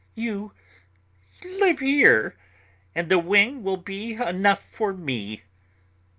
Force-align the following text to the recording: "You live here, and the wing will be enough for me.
"You 0.15 0.51
live 1.45 1.77
here, 1.77 2.35
and 2.95 3.07
the 3.07 3.19
wing 3.19 3.61
will 3.61 3.77
be 3.77 4.13
enough 4.15 4.67
for 4.67 4.93
me. 4.95 5.43